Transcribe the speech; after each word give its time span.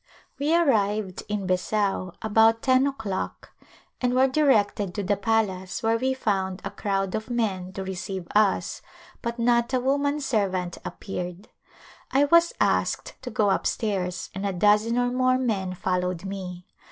We 0.39 0.55
arrived 0.55 1.21
in 1.29 1.45
Besau 1.45 2.15
about 2.23 2.63
ten 2.63 2.87
o'clock 2.87 3.51
and 4.01 4.15
were 4.15 4.27
directed 4.27 4.95
to 4.95 5.03
the 5.03 5.15
palace 5.15 5.83
where 5.83 5.99
we 5.99 6.15
found 6.15 6.59
a 6.63 6.71
crowd 6.71 7.13
of 7.13 7.29
men 7.29 7.71
to 7.73 7.83
receive 7.83 8.27
us 8.33 8.81
but 9.21 9.37
not 9.37 9.75
a 9.75 9.79
woman 9.79 10.19
servant 10.19 10.79
appeared. 10.83 11.49
I 12.09 12.21
[290] 12.21 12.21
A 12.23 12.27
Visit 12.27 12.29
to 12.31 12.31
Besau 12.31 12.31
was 12.31 12.53
asked 12.59 13.15
to 13.21 13.29
go 13.29 13.49
up 13.51 13.67
stairs 13.67 14.31
and 14.33 14.43
a 14.43 14.53
dozen 14.53 14.97
or 14.97 15.11
more 15.11 15.37
men 15.37 15.75
followed 15.75 16.25
me. 16.25 16.65